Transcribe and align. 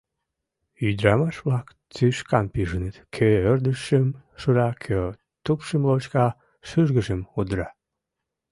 Ӱдырамаш-влак 0.87 1.67
тӱшкан 1.93 2.45
пижыныт: 2.53 2.95
кӧ 3.15 3.27
ӧрдыжшым 3.51 4.05
шура, 4.41 4.69
кӧ 4.83 4.97
тупшым 5.43 5.81
лочка, 5.89 6.25
шӱргыжым 6.67 7.21
удыра. 7.39 7.69